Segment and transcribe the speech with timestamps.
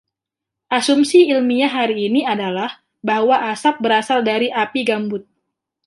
[0.77, 2.71] Asumsi ilmiah hari ini adalah
[3.09, 5.23] bahwa asap berasal dari api gambut.